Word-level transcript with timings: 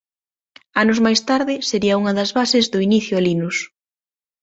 Anos 0.81 0.99
máis 1.05 1.19
tarde 1.29 1.53
sería 1.69 1.99
unha 2.01 2.13
das 2.19 2.31
bases 2.37 2.65
do 2.73 2.79
inicio 2.87 3.13
a 3.17 3.25
Linux. 3.27 3.55